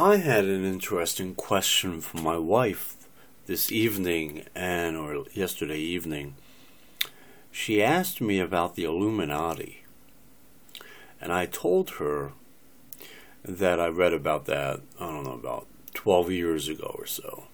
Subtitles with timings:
[0.00, 2.94] I had an interesting question from my wife
[3.46, 6.36] this evening and or yesterday evening.
[7.50, 9.82] She asked me about the Illuminati.
[11.20, 12.30] And I told her
[13.44, 17.48] that I read about that, I don't know, about 12 years ago or so.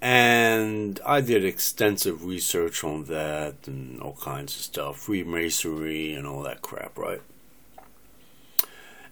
[0.00, 6.42] And I did extensive research on that and all kinds of stuff, Freemasonry and all
[6.42, 7.22] that crap, right?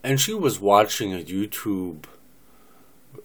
[0.03, 2.05] And she was watching a YouTube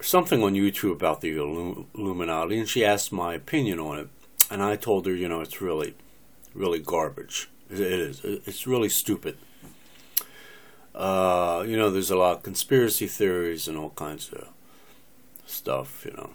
[0.02, 4.10] something on YouTube about the Illuminati, and she asked my opinion on it,
[4.52, 5.96] and I told her, you know, it's really,
[6.54, 7.50] really garbage.
[7.70, 8.22] It is.
[8.24, 9.38] It's really stupid.
[10.96, 14.48] Uh, you know, there's a lot of conspiracy theories and all kinds of
[15.46, 16.32] stuff, you know.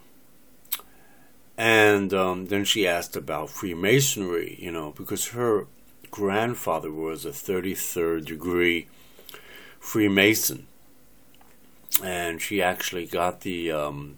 [1.57, 5.67] And um, then she asked about Freemasonry, you know, because her
[6.11, 8.89] grandfather was a 33rd degree
[9.83, 10.69] Freemason,
[12.03, 14.17] and she actually got the um,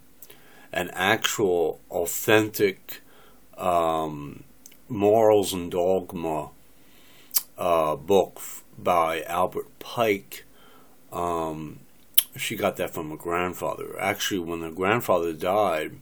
[0.73, 3.01] an actual authentic
[3.57, 4.45] um,
[4.91, 6.51] morals and dogma
[7.57, 8.41] uh, book
[8.79, 10.45] by Albert Pike.
[11.11, 11.81] Um,
[12.37, 13.99] she got that from her grandfather.
[13.99, 15.97] Actually, when her grandfather died,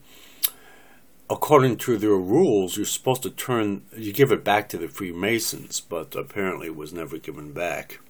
[1.30, 5.80] according to their rules, you're supposed to turn, you give it back to the Freemasons,
[5.80, 8.00] but apparently it was never given back.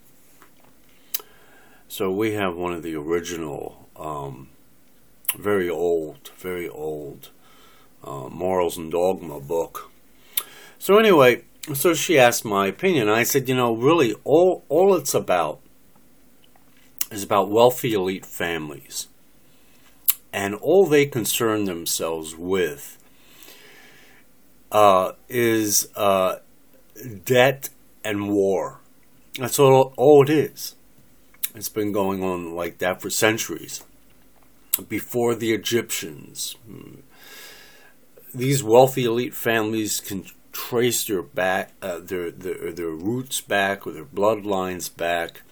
[1.93, 4.49] So we have one of the original, um,
[5.37, 7.29] very old, very old
[8.03, 9.91] uh, Morals and Dogma book.
[10.79, 11.43] So anyway,
[11.75, 13.11] so she asked my opinion.
[13.11, 15.61] I said, you know, really, all all it's about
[17.11, 19.09] is about wealthy elite families,
[20.33, 22.97] and all they concern themselves with
[24.73, 26.37] uh, is uh,
[27.27, 27.69] debt
[28.03, 28.81] and war.
[29.39, 30.75] That's all all it is.
[31.55, 33.85] It's been going on like that for centuries.
[34.89, 37.01] Before the Egyptians, hmm,
[38.35, 43.93] these wealthy elite families can trace their back, uh, their, their their roots back or
[43.93, 45.43] their bloodlines back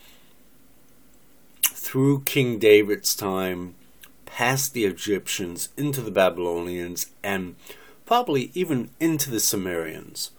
[1.63, 3.75] through King David's time,
[4.25, 7.57] past the Egyptians, into the Babylonians, and
[8.07, 10.31] probably even into the Sumerians,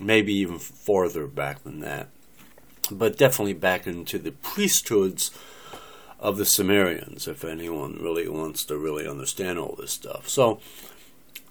[0.00, 2.08] maybe even farther back than that
[2.90, 5.30] but definitely back into the priesthoods
[6.18, 10.28] of the Sumerians, if anyone really wants to really understand all this stuff.
[10.28, 10.60] So,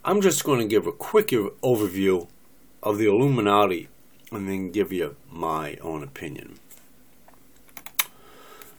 [0.03, 2.27] I'm just going to give a quick overview
[2.83, 3.87] of the Illuminati
[4.31, 6.59] and then give you my own opinion.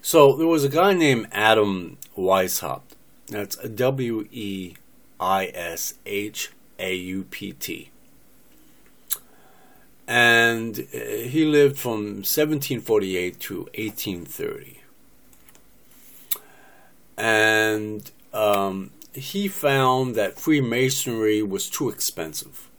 [0.03, 2.95] So, there was a guy named Adam Weishaupt.
[3.27, 4.75] That's W E
[5.21, 7.91] I S H A U P T
[10.09, 14.81] and uh, he lived from 1748 to 1830.
[17.19, 22.71] And um, he found that Freemasonry was too expensive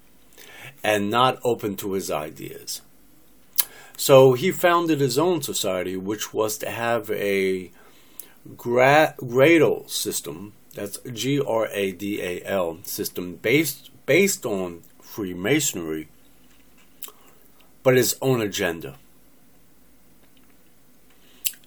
[0.83, 2.81] and not open to his ideas.
[3.95, 7.71] So he founded his own society, which was to have a
[8.57, 16.07] gra- gradal system, that's G R A D A L system, based, based on Freemasonry
[17.89, 18.99] but his own agenda.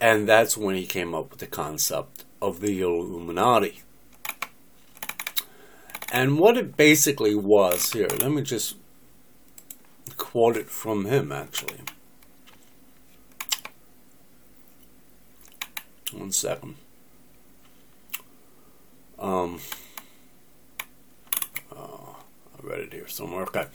[0.00, 3.82] And that's when he came up with the concept of the Illuminati.
[6.12, 8.76] And what it basically was here, let me just
[10.16, 11.80] quote it from him actually.
[16.12, 16.76] One second.
[19.18, 19.58] Um,
[21.74, 22.16] oh,
[22.56, 23.42] I read it here somewhere.
[23.42, 23.66] Okay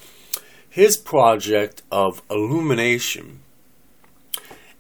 [0.69, 3.39] his project of illumination,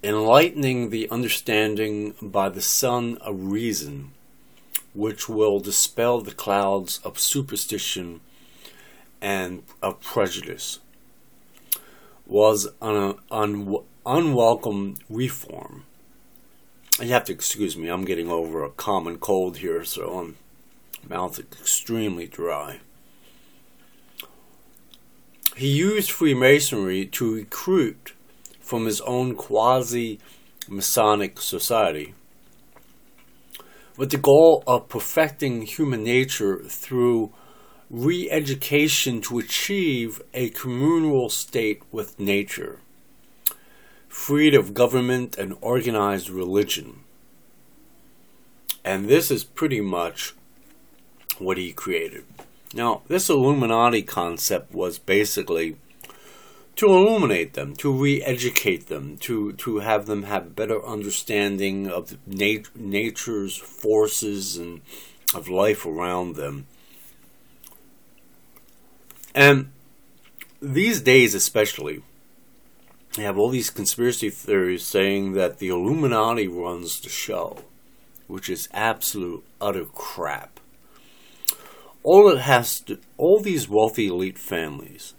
[0.03, 4.11] enlightening the understanding by the sun of reason,
[4.93, 8.21] which will dispel the clouds of superstition
[9.21, 10.79] and of prejudice,
[12.25, 15.83] was an un- unwelcome reform.
[16.99, 20.33] You have to excuse me, I'm getting over a common cold here, so
[21.07, 22.79] my mouth extremely dry.
[25.57, 28.13] He used Freemasonry to recruit
[28.59, 30.19] from his own quasi
[30.69, 32.13] Masonic society
[33.97, 37.33] with the goal of perfecting human nature through
[37.89, 42.79] re education to achieve a communal state with nature,
[44.07, 46.99] freed of government and organized religion.
[48.85, 50.35] And this is pretty much
[51.39, 52.25] what he created.
[52.73, 55.77] Now, this Illuminati concept was basically
[56.75, 62.75] to illuminate them, to re-educate them, to to have them have better understanding of nat-
[62.75, 64.81] nature's forces and
[65.33, 66.67] of life around them.
[69.33, 69.71] And
[70.61, 72.03] these days, especially,
[73.17, 77.63] you have all these conspiracy theories saying that the Illuminati runs the show,
[78.27, 80.59] which is absolute utter crap.
[82.07, 85.13] All it has to, all these wealthy elite families,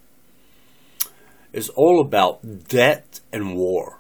[1.53, 3.99] is all about debt and war.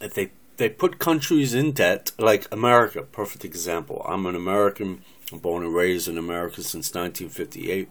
[0.00, 4.00] If they they put countries in debt, like America, perfect example.
[4.06, 7.88] I'm an American, born and raised in America since 1958.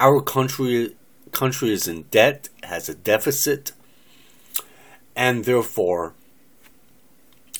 [0.00, 0.96] Our country
[1.32, 3.72] country is in debt, has a deficit,
[5.14, 6.14] and therefore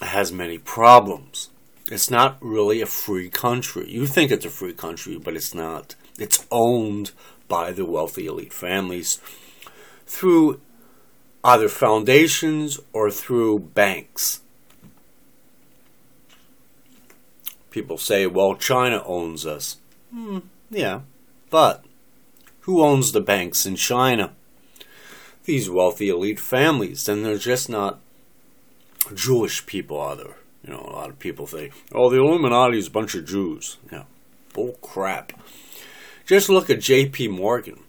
[0.00, 1.50] has many problems.
[1.90, 3.90] It's not really a free country.
[3.90, 5.94] You think it's a free country, but it's not.
[6.18, 7.12] It's owned
[7.46, 9.20] by the wealthy elite families
[10.06, 10.60] through
[11.42, 14.40] either foundations or through banks.
[17.70, 19.76] People say, well, China owns us.
[20.10, 20.38] Hmm,
[20.70, 21.00] yeah,
[21.50, 21.84] but
[22.60, 24.32] who owns the banks in China?
[25.44, 28.00] These wealthy elite families, and they're just not
[29.12, 30.36] Jewish people are either.
[30.64, 33.76] You know, a lot of people say, oh, the Illuminati is a bunch of Jews.
[33.92, 34.04] Yeah,
[34.54, 35.32] bull crap.
[36.26, 37.28] Just look at J.P.
[37.28, 37.80] Morgan.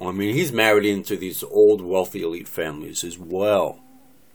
[0.00, 3.80] I mean, he's married into these old wealthy elite families as well.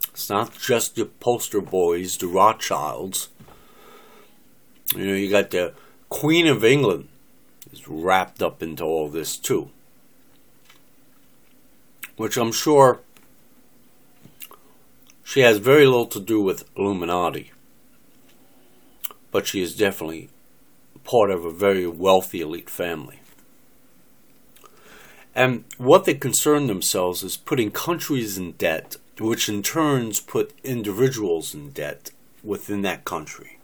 [0.09, 3.29] It's not just the poster boys, the Rothschilds.
[4.95, 5.73] You know, you got the
[6.09, 7.09] Queen of England
[7.71, 9.69] is wrapped up into all this too.
[12.15, 13.01] Which I'm sure
[15.27, 17.51] she has very little to do with Illuminati.
[19.29, 20.29] But she is definitely
[21.03, 23.19] part of a very wealthy elite family.
[25.35, 31.53] And what they concern themselves is putting countries in debt, which in turns put individuals
[31.53, 33.59] in debt within that country.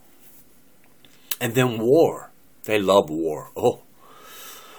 [1.40, 2.30] And then war.
[2.64, 3.52] They love war.
[3.56, 3.80] Oh.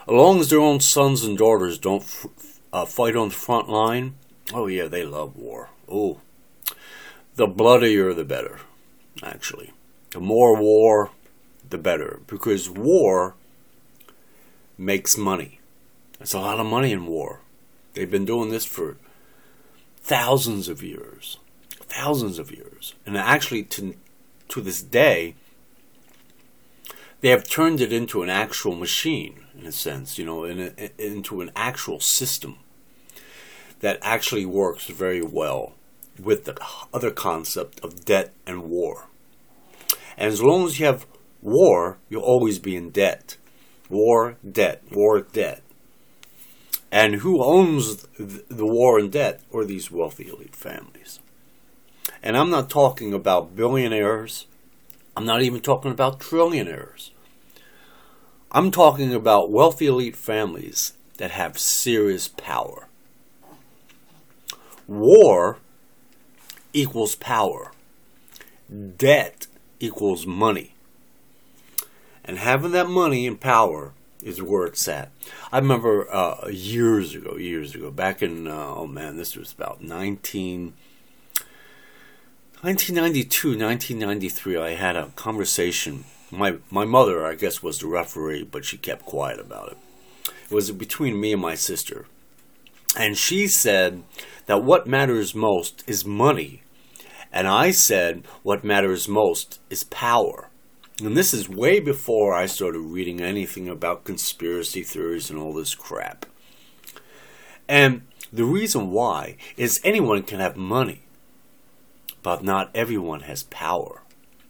[0.08, 2.06] As long as their own sons and daughters don't
[2.72, 4.14] uh, fight on the front line,
[4.54, 5.70] oh yeah, they love war.
[5.90, 6.20] Oh.
[7.36, 8.60] The bloodier the better,
[9.22, 9.74] actually.
[10.12, 11.12] The more war,
[11.70, 13.36] the better because war
[14.78, 15.60] makes money.
[16.18, 17.42] There's a lot of money in war.
[17.94, 18.98] They've been doing this for
[19.98, 21.38] thousands of years,
[21.82, 23.96] thousands of years, and actually to
[24.48, 25.36] to this day,
[27.20, 30.92] they have turned it into an actual machine in a sense, you know, in a,
[31.04, 32.60] into an actual system
[33.80, 35.74] that actually works very well
[36.22, 36.58] with the
[36.94, 39.08] other concept of debt and war.
[40.18, 41.06] And as long as you have
[41.42, 43.38] war, you'll always be in debt.
[43.90, 45.62] War, debt, war, debt.
[46.92, 49.42] And who owns the war and debt?
[49.54, 51.20] are these wealthy elite families.
[52.24, 54.48] And I'm not talking about billionaires.
[55.16, 57.12] I'm not even talking about trillionaires.
[58.52, 62.88] I'm talking about wealthy elite families that have serious power.
[64.88, 65.58] War
[66.76, 67.72] equals power.
[68.98, 69.48] Debt
[69.80, 70.74] equals money.
[72.24, 75.12] And having that money and power is where it's at.
[75.52, 79.82] I remember uh, years ago, years ago, back in, uh, oh man, this was about
[79.82, 80.74] 19,
[82.62, 86.06] 1992, 1993, I had a conversation.
[86.32, 89.78] My, my mother, I guess, was the referee, but she kept quiet about it.
[90.50, 92.08] It was between me and my sister.
[92.98, 94.02] And she said
[94.48, 96.64] that what matters most is money.
[97.36, 100.50] And I said what matters most is power.
[101.04, 105.76] And this is way before I started reading anything about conspiracy theories and all this
[105.76, 106.26] crap.
[107.68, 111.02] And the reason why is anyone can have money,
[112.24, 114.04] but not everyone has power.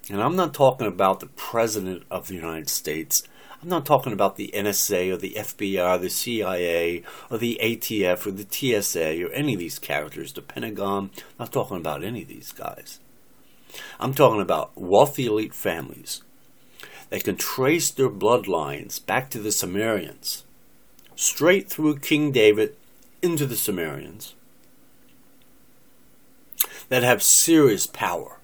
[0.07, 3.23] And I'm not talking about the President of the United States.
[3.65, 8.27] I'm not talking about the NSA or the FBI or the CIA or the ATF
[8.27, 11.09] or the TSA or any of these characters, the Pentagon.
[11.17, 12.99] I'm not talking about any of these guys.
[13.99, 16.21] I'm talking about wealthy elite families
[17.09, 20.43] they can trace their bloodlines back to the Sumerians,
[21.15, 22.75] straight through King David
[23.21, 24.35] into the Sumerians,
[26.89, 28.39] that have serious power.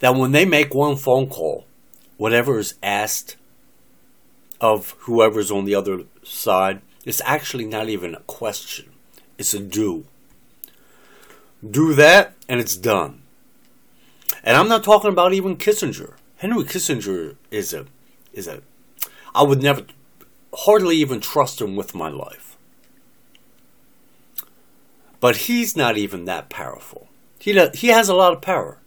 [0.00, 1.66] That when they make one phone call,
[2.16, 3.36] whatever is asked
[4.62, 8.92] of whoever's on the other side, it's actually not even a question.
[9.36, 10.06] It's a do.
[11.68, 13.22] Do that, and it's done.
[14.42, 16.14] And I'm not talking about even Kissinger.
[16.36, 17.86] Henry Kissinger is a
[18.32, 18.62] is a
[19.34, 19.84] I would never
[20.54, 22.56] hardly even trust him with my life.
[25.20, 27.08] But he's not even that powerful.
[27.38, 28.78] He, does, he has a lot of power.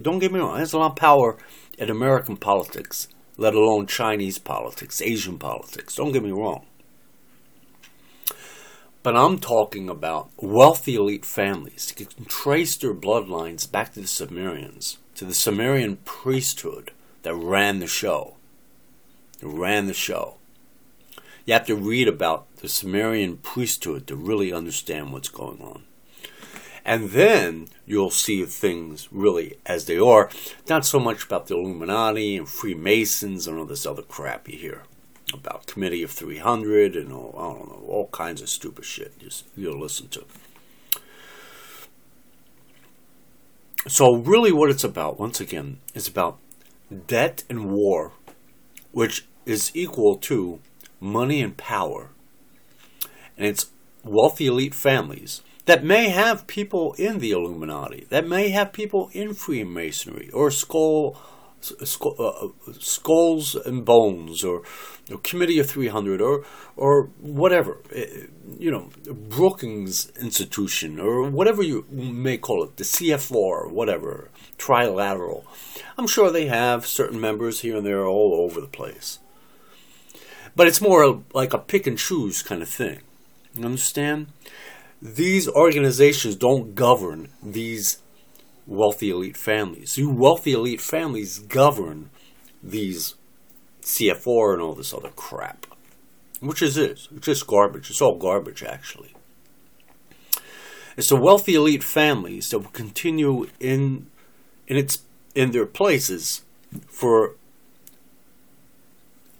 [0.00, 1.36] Don't get me wrong, he has a lot of power
[1.76, 3.08] in American politics,
[3.40, 5.94] let alone Chinese politics, Asian politics.
[5.94, 6.66] Don't get me wrong.
[9.02, 11.94] But I'm talking about wealthy elite families.
[11.98, 16.90] You can trace their bloodlines back to the Sumerians, to the Sumerian priesthood
[17.22, 18.36] that ran the show.
[19.40, 20.36] That ran the show.
[21.46, 25.84] You have to read about the Sumerian priesthood to really understand what's going on.
[26.90, 30.28] And then you'll see things really as they are,
[30.68, 34.82] not so much about the Illuminati and Freemasons and all this other crap you hear
[35.32, 39.44] about Committee of 300 and all, I don't know, all kinds of stupid shit just
[39.56, 40.24] you'll listen to.
[43.86, 46.38] So really what it's about, once again, is about
[47.06, 48.10] debt and war,
[48.90, 50.58] which is equal to
[50.98, 52.10] money and power.
[53.38, 53.70] And it's
[54.02, 59.34] wealthy elite families that may have people in the Illuminati, that may have people in
[59.34, 61.16] Freemasonry or skull,
[61.60, 64.62] skull uh, skulls and bones or,
[65.22, 66.44] Committee of 300 or
[66.76, 68.26] or whatever, eh,
[68.58, 75.44] you know, Brookings Institution or whatever you may call it, the CFR whatever, trilateral.
[75.96, 79.20] I'm sure they have certain members here and there all over the place.
[80.56, 83.02] But it's more like a pick and choose kind of thing.
[83.54, 84.28] You understand?
[85.02, 87.98] These organizations don't govern these
[88.66, 89.96] wealthy elite families.
[89.96, 92.10] You wealthy elite families govern
[92.62, 93.14] these
[93.82, 95.66] CFR and all this other crap.
[96.40, 97.08] Which is this?
[97.14, 97.90] It's just garbage.
[97.90, 99.14] It's all garbage, actually.
[100.96, 104.06] It's the wealthy elite families that will continue in
[104.66, 105.02] in its
[105.34, 106.42] in their places
[106.88, 107.36] for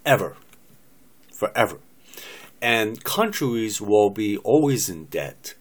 [0.07, 0.37] ever
[1.33, 1.79] forever.
[2.62, 5.55] And countries will be always in debt.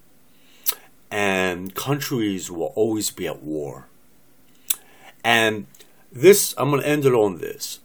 [1.10, 3.88] And countries will always be at war.
[5.24, 5.68] And
[6.12, 7.80] this, I'm going to end it on this.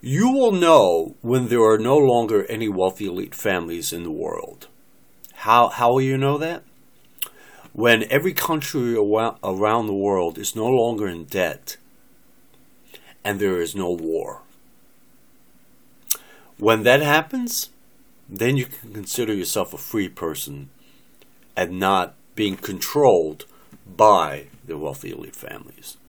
[0.00, 4.68] You will know when there are no longer any wealthy elite families in the world.
[5.34, 6.62] How, how will you know that?
[7.72, 11.76] When every country around the world is no longer in debt
[13.24, 14.42] and there is no war.
[16.58, 17.70] When that happens,
[18.28, 20.70] then you can consider yourself a free person
[21.56, 23.46] and not being controlled
[23.86, 25.96] by the wealthy elite families.